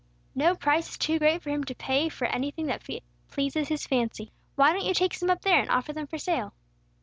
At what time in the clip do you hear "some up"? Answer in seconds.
5.13-5.41